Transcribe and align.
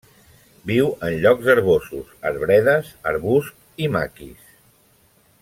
Viu 0.69 0.87
en 1.07 1.17
llocs 1.25 1.49
herbosos, 1.53 2.09
arbredes, 2.31 2.91
arbust 3.13 3.85
i 3.87 3.93
maquis. 3.99 4.51